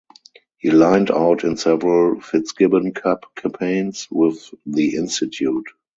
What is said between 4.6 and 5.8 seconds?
the institute.